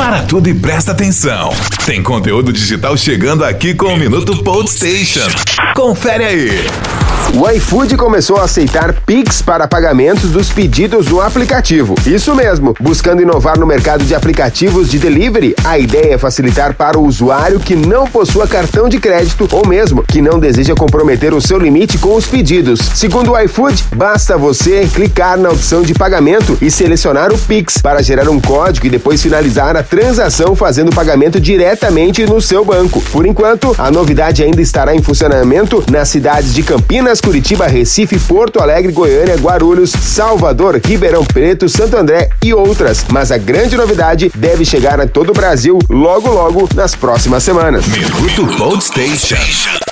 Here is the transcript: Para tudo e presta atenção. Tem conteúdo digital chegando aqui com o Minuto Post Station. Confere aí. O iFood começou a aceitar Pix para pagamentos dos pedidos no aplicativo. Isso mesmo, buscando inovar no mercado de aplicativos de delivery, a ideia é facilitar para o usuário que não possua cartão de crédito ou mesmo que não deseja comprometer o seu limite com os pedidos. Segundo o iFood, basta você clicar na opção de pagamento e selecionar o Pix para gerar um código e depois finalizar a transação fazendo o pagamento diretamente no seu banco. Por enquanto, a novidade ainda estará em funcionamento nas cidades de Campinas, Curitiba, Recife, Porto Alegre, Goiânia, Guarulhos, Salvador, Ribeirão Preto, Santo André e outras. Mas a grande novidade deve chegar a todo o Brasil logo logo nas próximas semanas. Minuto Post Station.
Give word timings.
Para 0.00 0.22
tudo 0.22 0.48
e 0.48 0.54
presta 0.54 0.92
atenção. 0.92 1.50
Tem 1.84 2.02
conteúdo 2.02 2.54
digital 2.54 2.96
chegando 2.96 3.44
aqui 3.44 3.74
com 3.74 3.88
o 3.92 3.98
Minuto 3.98 4.42
Post 4.42 4.78
Station. 4.78 5.28
Confere 5.74 6.24
aí. 6.24 7.09
O 7.32 7.48
iFood 7.48 7.96
começou 7.96 8.38
a 8.38 8.44
aceitar 8.44 8.92
Pix 9.06 9.40
para 9.40 9.68
pagamentos 9.68 10.30
dos 10.30 10.50
pedidos 10.50 11.06
no 11.06 11.20
aplicativo. 11.20 11.94
Isso 12.04 12.34
mesmo, 12.34 12.74
buscando 12.80 13.22
inovar 13.22 13.56
no 13.56 13.64
mercado 13.64 14.04
de 14.04 14.16
aplicativos 14.16 14.90
de 14.90 14.98
delivery, 14.98 15.54
a 15.64 15.78
ideia 15.78 16.14
é 16.14 16.18
facilitar 16.18 16.74
para 16.74 16.98
o 16.98 17.06
usuário 17.06 17.60
que 17.60 17.76
não 17.76 18.04
possua 18.04 18.48
cartão 18.48 18.88
de 18.88 18.98
crédito 18.98 19.48
ou 19.52 19.64
mesmo 19.66 20.02
que 20.02 20.20
não 20.20 20.40
deseja 20.40 20.74
comprometer 20.74 21.32
o 21.32 21.40
seu 21.40 21.56
limite 21.56 21.98
com 21.98 22.16
os 22.16 22.26
pedidos. 22.26 22.80
Segundo 22.96 23.30
o 23.30 23.40
iFood, 23.40 23.84
basta 23.94 24.36
você 24.36 24.88
clicar 24.92 25.38
na 25.38 25.50
opção 25.50 25.82
de 25.82 25.94
pagamento 25.94 26.58
e 26.60 26.68
selecionar 26.68 27.32
o 27.32 27.38
Pix 27.38 27.78
para 27.78 28.02
gerar 28.02 28.28
um 28.28 28.40
código 28.40 28.88
e 28.88 28.90
depois 28.90 29.22
finalizar 29.22 29.76
a 29.76 29.84
transação 29.84 30.56
fazendo 30.56 30.90
o 30.90 30.94
pagamento 30.94 31.38
diretamente 31.38 32.26
no 32.26 32.40
seu 32.40 32.64
banco. 32.64 33.00
Por 33.12 33.24
enquanto, 33.24 33.72
a 33.78 33.88
novidade 33.88 34.42
ainda 34.42 34.60
estará 34.60 34.96
em 34.96 35.02
funcionamento 35.02 35.84
nas 35.88 36.08
cidades 36.08 36.52
de 36.52 36.64
Campinas, 36.64 37.19
Curitiba, 37.20 37.66
Recife, 37.66 38.18
Porto 38.18 38.60
Alegre, 38.60 38.92
Goiânia, 38.92 39.36
Guarulhos, 39.36 39.90
Salvador, 39.90 40.80
Ribeirão 40.84 41.24
Preto, 41.24 41.68
Santo 41.68 41.96
André 41.96 42.30
e 42.42 42.52
outras. 42.52 43.04
Mas 43.10 43.30
a 43.30 43.38
grande 43.38 43.76
novidade 43.76 44.30
deve 44.34 44.64
chegar 44.64 45.00
a 45.00 45.06
todo 45.06 45.30
o 45.30 45.34
Brasil 45.34 45.78
logo 45.88 46.30
logo 46.30 46.68
nas 46.74 46.94
próximas 46.94 47.42
semanas. 47.42 47.86
Minuto 47.86 48.46
Post 48.56 48.92
Station. 48.92 49.89